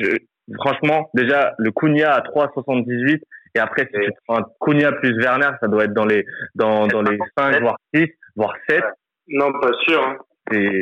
[0.58, 3.22] franchement déjà le Cunha à 3,78
[3.56, 6.88] et après si tu prends un Cunha plus Werner, ça doit être dans les dans
[6.88, 8.84] dans les 5 voire 6 voire 7.
[9.30, 10.02] Non, pas sûr.
[10.04, 10.18] Hein.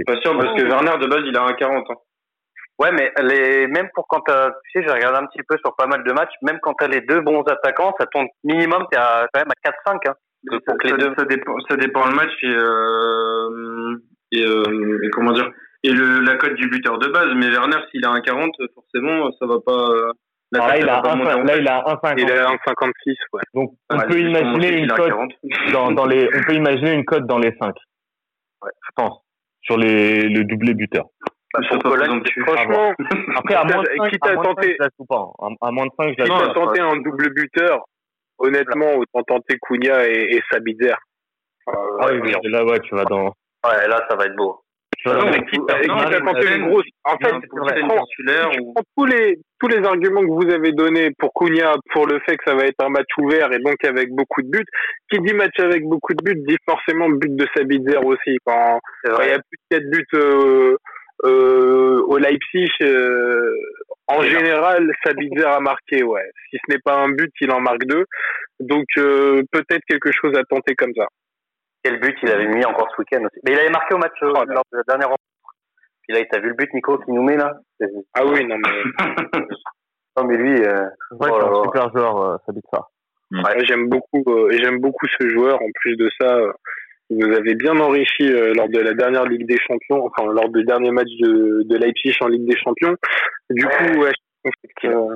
[0.05, 1.85] Pas sûr parce que Werner de base il a un 40.
[1.89, 1.93] Hein.
[2.79, 4.33] Ouais, mais les, même pour quand tu
[4.73, 6.87] sais, j'ai regardé un petit peu sur pas mal de matchs, même quand tu as
[6.87, 10.09] les deux bons attaquants, ça tombe minimum, tu à, quand même à 4-5.
[10.09, 10.13] Hein,
[10.65, 11.13] pour que les deux...
[11.17, 15.49] ça, dépend, ça dépend le match et, euh, et, euh, et, comment dire,
[15.83, 17.27] et le, la cote du buteur de base.
[17.35, 19.89] Mais Werner, s'il a un 40, forcément, ça va pas.
[20.55, 22.13] Ah, là, il a un, là, il a 1,56.
[22.19, 23.41] Il a 1,56, ouais.
[23.53, 25.13] Donc, on peut imaginer une cote
[25.71, 27.73] dans, dans les, on peut imaginer une cote dans les 5.
[28.61, 28.71] Ouais.
[28.81, 29.19] Je pense.
[29.61, 31.05] Sur les, le doublé buteur.
[31.53, 32.93] Bah, franchement,
[33.35, 35.31] après, à moins de 5, quitte à, tenter, pas.
[35.61, 37.85] À, moins de 5, je Quitte tenter un double buteur,
[38.37, 40.95] honnêtement, autant tenter Cunha et, et Sabitzer.
[41.67, 43.27] Euh, ah oui, là, ouais, tu vas dans.
[43.65, 44.62] Ouais, là, ça va être beau.
[45.05, 46.85] Une grosse.
[47.03, 48.05] En fait, prends,
[48.97, 52.43] tous les, tous les arguments que vous avez donnés pour Cunha, pour le fait que
[52.45, 54.65] ça va être un match ouvert et donc avec beaucoup de buts.
[55.11, 58.37] Qui dit match avec beaucoup de buts dit forcément but de Sabitzer aussi.
[58.45, 60.77] Quand, quand il y a plus de 4 buts, euh,
[61.25, 63.53] euh, au Leipzig, euh,
[64.07, 66.29] en général, Sabitzer a marqué, ouais.
[66.49, 68.05] Si ce n'est pas un but, il en marque deux.
[68.59, 71.07] Donc euh, peut-être quelque chose à tenter comme ça.
[71.83, 73.39] Quel but il avait mis encore ce week-end aussi.
[73.45, 75.23] Mais il avait marqué au match euh, oh, lors de la dernière rencontre.
[76.01, 77.53] Puis là, t'as vu le but, Nico, qui nous met là
[78.13, 79.39] Ah oui, non mais.
[80.17, 80.63] non mais lui.
[80.63, 80.85] Euh...
[81.11, 82.81] Ouais, c'est un super joueur, euh, Sabitzer.
[83.31, 85.55] Ouais, j'aime beaucoup, j'aime beaucoup ce joueur.
[85.55, 86.37] En plus de ça,
[87.09, 90.63] vous avez bien enrichi euh, lors de la dernière Ligue des Champions, enfin lors du
[90.63, 92.95] dernier match de, de Leipzig en Ligue des Champions.
[93.49, 94.11] Du coup, ouais,
[94.45, 95.15] je, euh,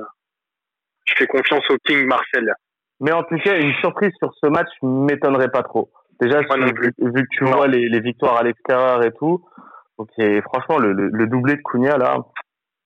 [1.06, 2.52] je, fais confiance au King Marcel.
[3.00, 5.90] Mais en tout cas, une surprise sur ce match m'étonnerait pas trop.
[6.20, 9.44] Déjà, vu, vu, que tu vois les, les, victoires à l'extérieur et tout,
[9.98, 12.16] ok, franchement, le, le, doublé de Cunha là.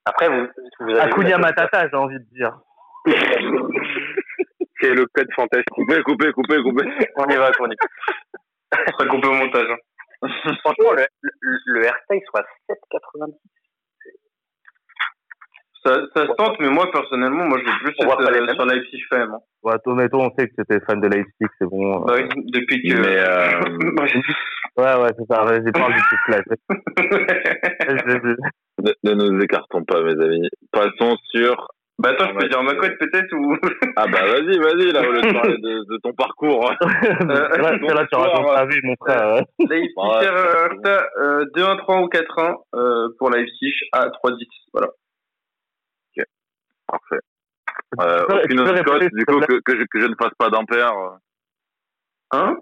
[0.04, 0.46] Après, vous,
[0.80, 1.10] vous avez.
[1.12, 2.58] Cunha Matata, j'ai envie de dire.
[4.80, 5.68] C'est le code fantastique.
[5.70, 6.86] Coupez, coupez, coupez, coupez.
[7.16, 8.78] On y va, on y va.
[8.98, 9.68] Ça coupé au montage.
[9.70, 10.28] Hein.
[10.60, 13.34] Franchement, le, le, le RT, soit 7,90.
[15.84, 19.02] Ça, ça se tente, mais moi, personnellement, moi, je veux plus être euh, sur Leipzig
[19.10, 19.32] FM.
[19.32, 19.38] Hein.
[19.64, 22.00] Ouais, Tomato, on sait que tu étais fan de Leipzig, c'est bon.
[22.04, 22.94] Bah oui, depuis que...
[22.94, 23.60] Mais euh...
[24.76, 26.02] ouais, ouais, c'est ça, j'ai pas envie de
[28.82, 30.48] ne, ne nous écartons pas, mes amis.
[30.70, 31.68] Passons sur
[31.98, 33.54] bah attends, je peux dire ma cote peut-être ou
[33.96, 36.72] Ah bah vas-y, vas-y là au lieu de parler de, de ton parcours.
[36.82, 39.44] euh, là, là tu racontes ta vie mon frère.
[39.58, 39.94] Leipzig
[41.18, 44.88] euh, 2-1-3 ou 4-1 euh, pour Leipzig à 3-10, voilà.
[46.92, 47.20] Parfait.
[48.00, 50.92] Euh, aucune autre cote du coup que, que, je, que je ne fasse pas d'ampère.
[52.32, 52.56] Hein?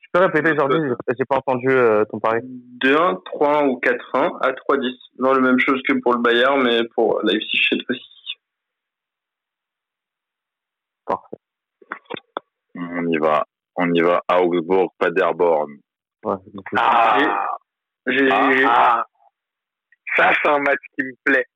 [0.00, 0.76] Tu peux répéter, Jordi
[1.18, 2.40] J'ai pas entendu euh, ton pari.
[2.82, 4.94] 2-1, 3-1 ou 4-1 à 3-10.
[5.18, 8.02] Non, la même chose que pour le Bayern, mais pour Leipzig cette fois-ci.
[11.06, 11.36] Parfait.
[12.76, 13.44] On y va.
[13.76, 14.22] On y va.
[14.30, 15.72] Augsbourg, Paderborn.
[16.24, 16.36] Ouais,
[16.76, 17.18] Ah,
[18.06, 19.04] J'ai, ah, j'ai- ah.
[20.16, 21.46] Ça, c'est un match qui me plaît.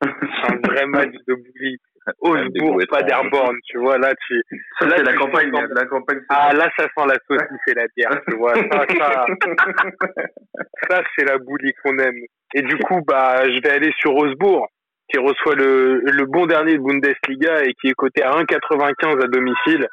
[0.48, 1.76] Un vrai match de bully.
[2.22, 2.86] Goûts étranges.
[3.02, 4.42] Paderborn, tu vois, là, tu,
[4.78, 5.50] ça, là, c'est la campagne.
[5.52, 8.54] sens- La campagne, c'est ah, là, ça sent la saucisse et la bière, tu vois.
[8.54, 9.26] Ça, ça,
[10.88, 12.16] ça c'est la bully qu'on aime.
[12.54, 14.66] Et du coup, bah, je vais aller sur Augsbourg,
[15.10, 19.28] qui reçoit le, le bon dernier de Bundesliga et qui est coté à 1,95 à
[19.28, 19.86] domicile.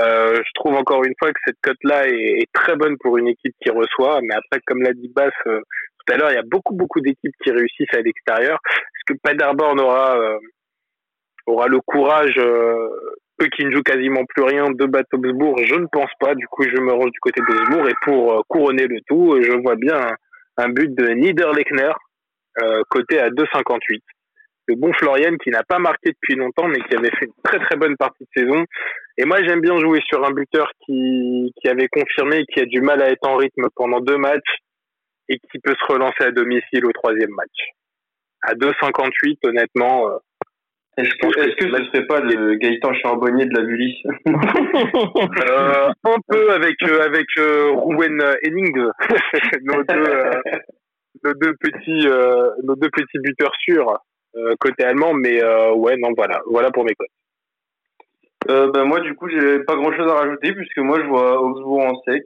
[0.00, 3.28] Euh, je trouve encore une fois que cette cote-là est, est très bonne pour une
[3.28, 4.20] équipe qui reçoit.
[4.22, 5.60] Mais après, comme l'a dit Bass euh,
[6.06, 8.58] tout à l'heure, il y a beaucoup, beaucoup d'équipes qui réussissent à l'extérieur.
[9.06, 10.38] Que Paderborn aura, euh,
[11.46, 12.88] aura le courage, euh,
[13.42, 16.34] eux qui ne jouent quasiment plus rien, de battre Augsbourg Je ne pense pas.
[16.34, 17.88] Du coup, je me range du côté d'Augsbourg.
[17.88, 20.16] Et pour euh, couronner le tout, je vois bien
[20.56, 21.92] un, but de Niederlechner,
[22.88, 24.00] coté à 2,58
[24.66, 27.58] le bon Florian qui n'a pas marqué depuis longtemps mais qui avait fait une très
[27.58, 28.64] très bonne partie de saison.
[29.18, 33.02] Et moi j'aime bien jouer sur un buteur qui, avait confirmé qui a du mal
[33.02, 34.58] à être en rythme pendant deux matchs
[35.28, 37.72] et qui peut se relancer à domicile au troisième match.
[38.46, 40.16] À 2,58 honnêtement, euh,
[40.98, 44.02] Est-ce que, est-ce que ce serait pas le Gaëtan Charbonnier de la Bully.
[45.46, 48.76] Euh, un peu avec euh, avec euh, Ruben Henning,
[49.62, 50.04] nos deux
[51.24, 52.06] nos deux petits
[52.62, 53.98] nos deux petits buteurs sûrs
[54.60, 56.42] côté allemand, mais ouais non voilà.
[56.46, 57.08] Voilà pour mes cotes.
[58.50, 61.40] Euh, ben moi du coup j'ai pas grand chose à rajouter puisque moi je vois
[61.40, 62.24] Augsbourg en sec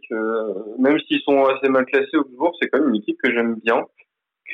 [0.78, 3.84] même s'ils sont assez mal classés Augsbourg c'est quand même une équipe que j'aime bien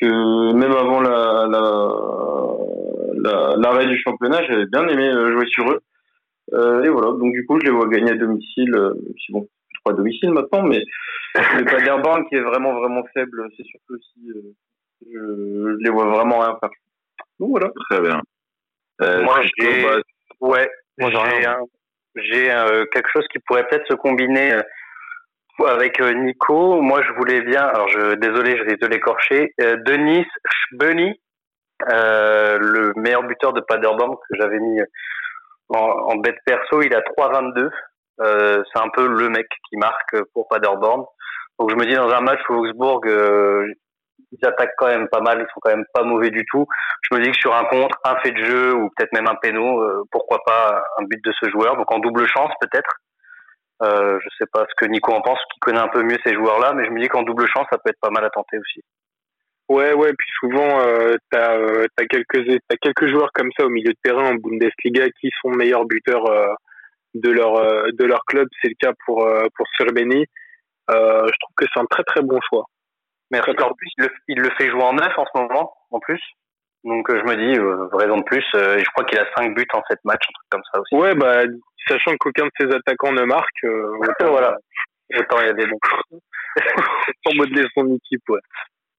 [0.00, 5.70] que même avant la la- la- l'arrêt du championnat j'avais bien aimé euh, jouer sur
[5.70, 5.80] eux.
[6.52, 7.08] Euh, et voilà.
[7.18, 9.92] Donc du coup je les vois gagner à domicile euh, même si bon je crois
[9.92, 10.82] à domicile maintenant mais
[11.34, 14.52] le Paderborn qui est vraiment vraiment faible c'est surtout aussi euh,
[15.06, 16.70] je, je les vois vraiment rien faire.
[17.40, 17.70] Donc voilà.
[17.90, 18.20] Très bien.
[19.02, 19.96] Euh, Moi, j'ai- bah,
[20.40, 21.58] Ouais, j'ai un-
[22.16, 24.60] j'ai euh, quelque chose qui pourrait peut-être se combiner euh,
[25.66, 26.80] avec euh, Nico.
[26.80, 31.20] Moi, je voulais bien, alors je désolé, je risque de l'écorcher, euh, Denis Schbeni,
[31.90, 34.80] euh, le meilleur buteur de Paderborn que j'avais mis
[35.68, 37.70] en, en bête perso, il a 3,22.
[38.20, 41.04] Euh, c'est un peu le mec qui marque pour Paderborn.
[41.58, 43.66] Donc je me dis dans un match où Augsbourg euh,
[44.32, 46.66] ils attaquent quand même pas mal, ils sont quand même pas mauvais du tout.
[47.02, 49.34] Je me dis que sur un contre, un fait de jeu ou peut-être même un
[49.36, 51.76] péno, euh, pourquoi pas un but de ce joueur.
[51.76, 52.90] Donc en double chance peut-être.
[53.84, 56.34] Euh, je sais pas ce que Nico en pense, qui connaît un peu mieux ces
[56.34, 58.58] joueurs-là, mais je me dis qu'en double chance, ça peut être pas mal à tenter
[58.58, 58.82] aussi.
[59.68, 63.70] Ouais, ouais, puis souvent, euh, t'as euh, t'as quelques, t'as quelques joueurs comme ça au
[63.70, 66.52] milieu de terrain en Bundesliga qui sont meilleurs buteurs euh,
[67.14, 68.46] de leur euh, de leur club.
[68.60, 70.26] C'est le cas pour euh, pour Serbeni.
[70.90, 72.66] Euh, je trouve que c'est un très très bon choix.
[73.30, 73.50] Merci.
[73.50, 76.20] En plus, il le, il le fait jouer en neuf en ce moment, en plus.
[76.84, 79.54] Donc euh, je me dis, euh, raison de plus, euh, je crois qu'il a 5
[79.54, 80.94] buts en 7 matchs, un truc comme ça aussi.
[80.94, 81.42] Ouais, bah
[81.88, 84.56] sachant qu'aucun de ses attaquants ne marque, euh, autant, voilà.
[85.16, 85.78] Autant il y a des bons.
[86.56, 88.40] autant modeler son équipe, ouais.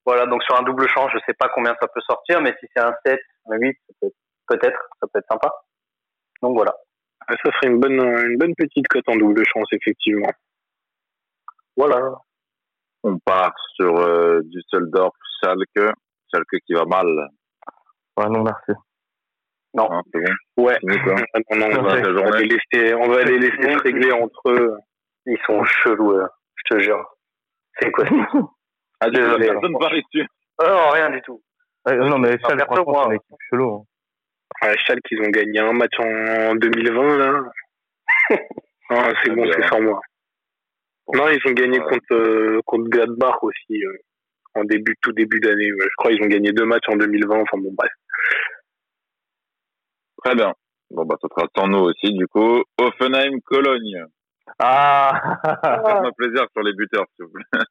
[0.06, 2.68] Voilà, donc sur un double champ, je sais pas combien ça peut sortir, mais si
[2.76, 3.20] c'est un 7,
[3.52, 4.16] un 8, ça peut être-
[4.48, 5.52] peut-être, ça peut être sympa.
[6.42, 6.74] Donc voilà.
[7.28, 10.30] Ça serait une bonne une bonne petite cote en double chance, effectivement.
[11.76, 12.00] Voilà.
[13.04, 15.92] on part sur euh, Düsseldorf, Schalke.
[16.32, 17.08] Schalke qui va mal.
[18.18, 18.72] Ouais, non, merci.
[18.72, 20.02] C'est bon.
[20.58, 20.78] Ouais.
[21.34, 22.44] Ah, non, non, on, va, Ouais, la on va journée.
[22.46, 24.78] les laisser, on va les laisser se régler entre eux.
[25.26, 27.06] Ils sont chelous, euh, je te jure.
[27.80, 28.06] C'est quoi
[29.02, 29.48] Ah, Désolé.
[29.48, 30.28] personne parie dessus.
[30.64, 31.42] Oh, rien du tout.
[31.86, 33.04] Ouais, non, mais perso, franchement, moi.
[33.04, 33.74] c'est une équipe chelou.
[33.74, 33.84] hein.
[34.68, 37.44] Ouais, Schalke, ils ont gagné un match en 2020, là.
[38.90, 40.00] Ah, c'est bon, c'est sans moi.
[41.14, 43.98] Non, ils ont gagné contre, euh, contre Gladbach aussi, euh,
[44.56, 45.72] en début, tout début d'année.
[45.72, 47.92] Ouais, Je crois qu'ils ont gagné deux matchs en 2020, enfin bon, bref.
[50.24, 50.54] Très bien.
[50.92, 52.64] Bon, bah, ça sera sans nous aussi, du coup.
[52.80, 54.06] Offenheim, Cologne.
[54.60, 57.62] Ah, Faites-moi plaisir sur les buteurs, s'il vous plaît.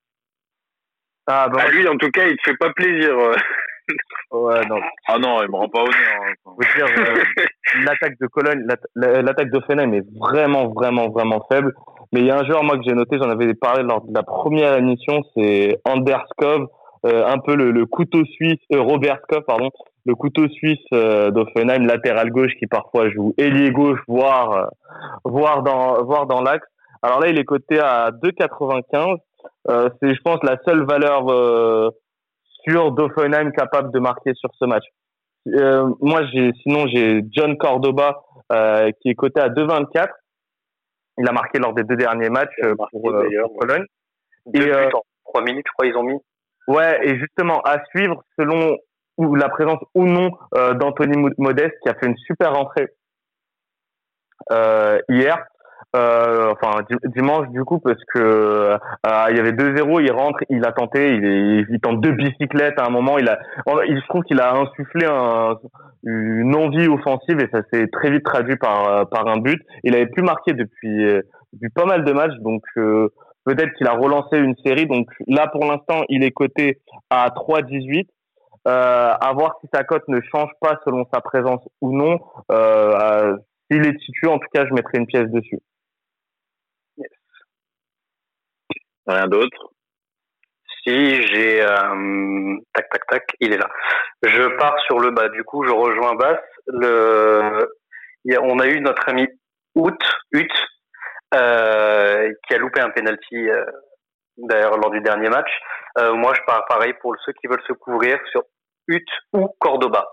[1.27, 3.17] ah bah, À lui, en tout cas, il te fait pas plaisir.
[3.19, 3.35] euh.
[4.33, 4.81] ouais, non.
[5.09, 6.23] Ah non, il me rend pas honneur.
[6.47, 6.55] Hein.
[6.81, 7.25] Euh,
[7.85, 11.73] l'attaque de Cologne, l'atta- la- l'attaque d'Offenheim est vraiment, vraiment, vraiment faible.
[12.13, 14.15] Mais il y a un joueur, moi, que j'ai noté, j'en avais parlé lors de
[14.15, 16.69] la première émission, c'est Anders Kov,
[17.07, 19.71] euh, un peu le, le couteau suisse, euh, Robert Kov, pardon,
[20.07, 24.67] le couteau suisse euh, d'Offenheim, latéral gauche, qui parfois joue ailier gauche, voire, euh,
[25.25, 26.67] voire dans, voire dans l'axe.
[27.03, 29.17] Alors là, il est coté à 2,95.
[29.69, 31.91] Euh, c'est, je pense, la seule valeur euh,
[32.67, 34.85] sûre d'Offenheim capable de marquer sur ce match.
[35.47, 38.23] Moi, j'ai sinon j'ai John Cordoba
[39.03, 40.09] qui est coté à 2,24.
[41.19, 43.85] Il a marqué lors des deux derniers matchs pour, pour, Cologne.
[44.53, 44.89] et euh,
[45.25, 46.19] trois minutes, je crois, ils ont mis.
[46.67, 48.77] Ouais, et justement, à suivre selon
[49.17, 52.89] ou la présence ou non euh, d'Anthony Modeste qui a fait une super rentrée
[54.51, 55.47] euh, hier.
[55.95, 56.83] Euh, enfin
[57.15, 58.79] dimanche du coup parce que euh,
[59.31, 62.87] il y avait 2-0 il rentre il a tenté il, il tente deux bicyclettes à
[62.87, 63.39] un moment il a
[63.87, 65.57] il je trouve qu'il a insufflé un,
[66.03, 70.07] une envie offensive et ça s'est très vite traduit par par un but il avait
[70.07, 71.05] plus marqué depuis
[71.53, 75.65] depuis pas mal de matchs donc peut-être qu'il a relancé une série donc là pour
[75.65, 76.81] l'instant il est coté
[77.11, 78.07] à 3-18
[78.67, 82.19] euh, à voir si sa cote ne change pas selon sa présence ou non.
[82.51, 83.37] Euh,
[83.71, 85.59] S'il est situé, en tout cas, je mettrai une pièce dessus.
[86.97, 87.09] Yes.
[89.07, 89.71] Rien d'autre
[90.83, 93.69] Si j'ai euh, tac tac tac, il est là.
[94.23, 95.29] Je pars sur le bas.
[95.29, 96.39] Du coup, je rejoins Bass.
[96.67, 97.69] Le,
[98.41, 99.27] on a eu notre ami
[99.75, 100.53] Out, Ut,
[101.35, 103.65] euh, qui a loupé un penalty euh,
[104.39, 105.51] d'ailleurs lors du dernier match.
[105.99, 108.43] Euh, moi, je pars pareil pour ceux qui veulent se couvrir sur
[108.89, 110.07] Ut ou Cordoba.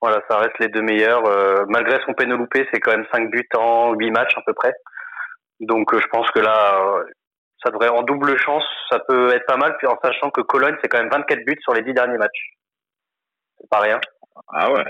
[0.00, 1.24] Voilà, ça reste les deux meilleurs.
[1.26, 4.52] Euh, malgré son peine loupé, c'est quand même 5 buts en 8 matchs à peu
[4.52, 4.72] près.
[5.60, 7.02] Donc euh, je pense que là,
[7.66, 10.76] ça devrait en double chance, ça peut être pas mal, puis en sachant que Cologne,
[10.80, 12.52] c'est quand même 24 buts sur les 10 derniers matchs.
[13.58, 14.00] C'est pas rien.
[14.52, 14.84] Ah ouais.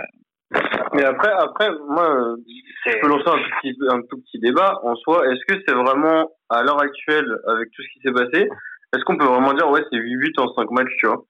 [0.92, 2.36] Mais après, après, moi,
[2.86, 5.26] je peux lancer un tout petit, un tout petit débat en soi.
[5.26, 8.48] Est-ce que c'est vraiment, à l'heure actuelle, avec tout ce qui s'est passé,
[8.94, 11.24] est-ce qu'on peut vraiment dire, ouais, c'est 8 buts en 5 matchs, tu vois?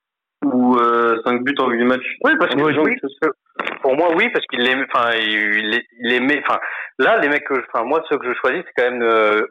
[0.45, 2.17] Ou euh, 5 buts en 8 matchs?
[2.25, 2.75] Oui, parce que oui,
[3.83, 6.59] pour moi, oui, parce qu'il les, enfin, il, les met, enfin,
[6.99, 9.47] là, les mecs que, enfin, moi, ceux que je choisis, c'est quand même euh,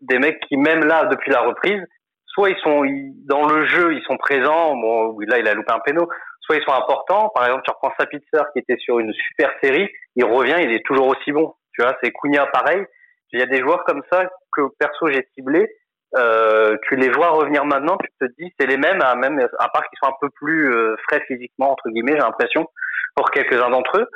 [0.00, 1.82] des mecs qui, même là, depuis la reprise,
[2.26, 2.84] soit ils sont
[3.26, 4.76] dans le jeu, ils sont présents.
[4.76, 6.08] Bon, là, il a loupé un péno.
[6.40, 7.30] Soit ils sont importants.
[7.34, 10.84] Par exemple, tu reprends Sapitzer qui était sur une super série, il revient, il est
[10.84, 11.54] toujours aussi bon.
[11.74, 12.84] Tu vois, c'est Cunha pareil.
[13.32, 15.68] Il y a des joueurs comme ça que perso j'ai ciblé
[16.16, 19.68] euh, tu les vois revenir maintenant, tu te dis c'est les mêmes, à même à
[19.68, 22.66] part qu'ils sont un peu plus euh, frais physiquement entre guillemets, j'ai l'impression
[23.14, 24.06] pour quelques-uns d'entre eux.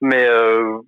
[0.00, 0.80] Mais euh,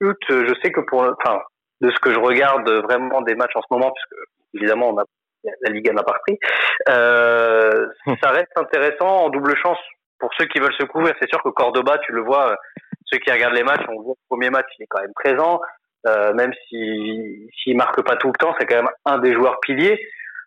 [0.00, 1.40] je sais que pour, enfin,
[1.82, 5.04] de ce que je regarde vraiment des matchs en ce moment, puisque évidemment on a
[5.62, 6.38] la Ligue n'a pas repris,
[6.88, 7.88] euh,
[8.22, 9.78] ça reste intéressant en double chance
[10.18, 11.14] pour ceux qui veulent se couvrir.
[11.20, 12.56] C'est sûr que Cordoba, tu le vois,
[13.06, 15.60] ceux qui regardent les matchs, on voit le premier match, il est quand même présent.
[16.06, 19.60] Euh, même s'il si, marque pas tout le temps, c'est quand même un des joueurs
[19.60, 20.00] piliers.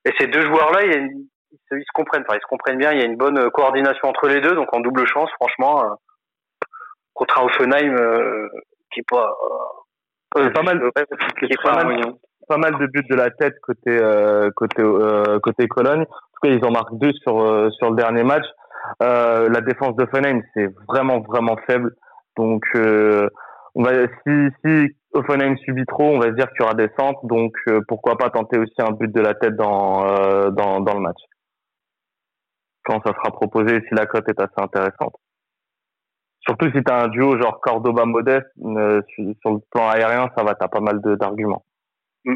[0.05, 2.91] Et ces deux joueurs-là, ils, ils, se comprennent, enfin, ils se comprennent bien.
[2.91, 5.95] Il y a une bonne coordination entre les deux, donc en double chance, franchement, euh,
[7.13, 8.49] contre un Offenheim euh,
[8.93, 9.33] qui est pas
[10.37, 12.13] euh, pas mal, pas, mal,
[12.47, 13.97] pas mal de buts de la tête côté
[14.55, 14.83] côté
[15.41, 16.01] côté Cologne.
[16.01, 18.45] En tout cas, ils en marquent deux sur sur le dernier match.
[18.99, 21.95] la défense d'Offenheim, c'est vraiment vraiment faible.
[22.37, 22.63] Donc
[23.75, 23.91] on va,
[24.25, 27.53] si, si Offenheim subit trop, on va se dire qu'il y aura des centres, donc
[27.67, 31.01] euh, pourquoi pas tenter aussi un but de la tête dans, euh, dans, dans le
[31.01, 31.19] match.
[32.85, 35.15] Quand ça sera proposé, si la cote est assez intéressante.
[36.47, 39.01] Surtout si tu as un duo genre Cordoba-Modeste, euh,
[39.41, 41.65] sur le plan aérien, ça va, tu as pas mal d'arguments.
[42.25, 42.35] Mm.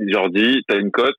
[0.00, 1.16] Jordi, tu as une cote?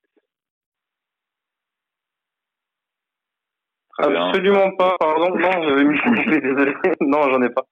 [3.98, 5.36] Absolument pas, pardon.
[5.36, 5.98] Non, j'avais mis
[6.42, 6.76] désolé.
[7.02, 7.66] Non, j'en ai pas.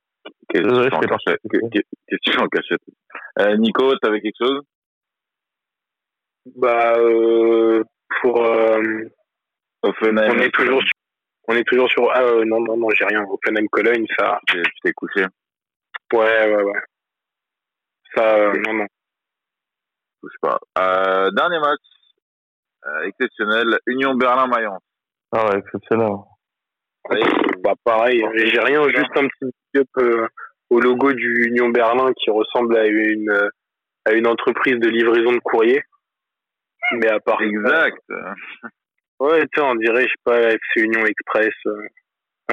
[0.50, 2.82] Question en cachette.
[3.40, 4.62] Euh, Nico, t'avais quelque chose?
[6.56, 7.84] Bah, euh,
[8.22, 8.44] pour.
[8.44, 9.12] Euh,
[9.84, 10.32] Offenheim.
[10.32, 10.95] On est toujours sur.
[11.48, 12.10] On est toujours sur.
[12.14, 13.24] Ah euh, non, non, non, j'ai rien.
[13.30, 14.40] Offenheim Cologne, ça.
[14.48, 15.26] Tu t'es couché
[16.14, 16.82] Ouais, ouais, ouais.
[18.16, 18.86] Ça, euh, non, non.
[20.24, 20.60] Je sais pas.
[20.80, 21.82] Euh, dernier match.
[22.88, 23.80] Euh, exceptionnel.
[23.88, 24.82] Union Berlin-Mayence.
[25.32, 26.14] Ah ouais, exceptionnel.
[27.60, 30.28] Bah pareil, j'ai rien, juste un petit up euh,
[30.72, 33.32] au logo du Union Berlin qui ressemble à une
[34.06, 35.84] à une entreprise de livraison de courrier.
[36.94, 38.02] Mais à part exact.
[39.20, 41.88] Ouais, tu sais, on dirait je sais pas FC Union Express euh,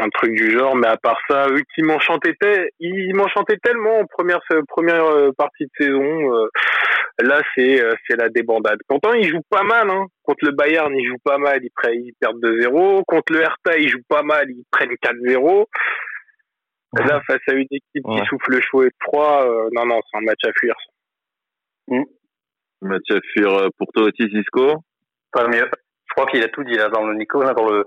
[0.00, 2.34] un truc du genre, mais à part ça, eux qui m'enchantaient,
[2.80, 6.48] ils m'enchantaient tellement en première première euh, partie de saison.
[7.20, 8.78] Là, c'est euh, c'est la débandade.
[8.88, 9.90] Pourtant, ils jouent pas mal.
[9.90, 10.06] Hein.
[10.22, 11.60] Contre le Bayern, ils jouent pas mal.
[11.62, 13.04] Ils, prennent, ils perdent 2-0.
[13.06, 14.50] Contre le Hertha, ils jouent pas mal.
[14.50, 15.66] Ils prennent 4-0.
[16.94, 20.22] Là, face à une équipe qui souffle chaud et froid, euh, non, non, c'est un
[20.22, 20.74] match à fuir.
[21.88, 22.02] Mm.
[22.82, 24.82] Match à fuir euh, pour toi aussi, Cisco?
[25.32, 25.70] Pas mieux.
[26.12, 27.86] Je crois qu'il a tout dit là dans le Nico, là dans le.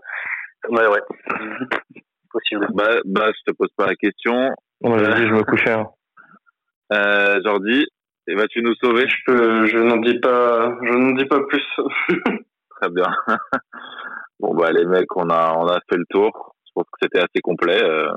[0.69, 1.01] Ouais, ouais.
[2.31, 2.67] Possible.
[2.73, 4.49] Bah, bah, je te pose pas la question.
[4.81, 5.71] Ouais, je me couchais.
[5.71, 5.87] Hein.
[6.91, 7.85] Euh, Jordi,
[8.27, 11.63] et vas-tu nous sauver Je, je n'en dis pas, je n'en dis pas plus.
[12.81, 13.05] Très bien.
[14.39, 16.55] bon bah les mecs, on a on a fait le tour.
[16.65, 17.81] Je pense que c'était assez complet.
[17.83, 18.11] Euh,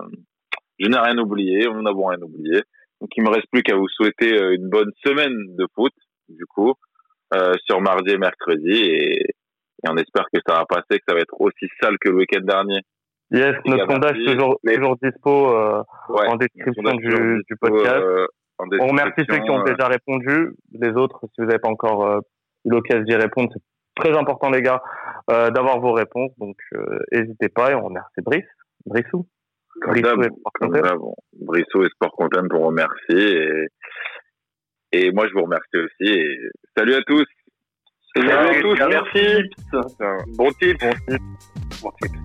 [0.79, 2.63] je n'ai rien oublié, on n'a bon rien oublié.
[3.01, 5.93] Donc il me reste plus qu'à vous souhaiter euh, une bonne semaine de foot,
[6.29, 6.75] du coup,
[7.35, 9.27] euh, sur mardi et mercredi, et,
[9.87, 12.41] on espère que ça va passer, que ça va être aussi sale que le week-end
[12.43, 12.81] dernier.
[13.31, 18.03] Yes, notre sondage toujours, toujours dispo euh, en description du, du, podcast.
[18.59, 20.55] on remercie ceux qui ont déjà répondu.
[20.73, 22.23] Les autres, si vous n'avez pas encore
[22.65, 23.63] eu l'occasion d'y répondre, c'est
[24.03, 24.83] très important, les gars,
[25.29, 26.33] d'avoir vos réponses.
[26.39, 26.57] Donc,
[27.13, 28.49] n'hésitez pas et on remercie Brice,
[28.87, 29.27] Brissou.
[31.33, 33.43] Brissot et Sport Content pour remercier.
[33.43, 33.67] Et,
[34.93, 36.13] et moi, je vous remercie aussi.
[36.13, 36.39] Et
[36.77, 37.27] salut à tous.
[38.19, 38.79] Salut, à tous.
[38.89, 39.51] Merci.
[40.37, 40.87] Bon titre.
[41.07, 41.21] Bon titre.
[41.83, 42.19] Bon titre.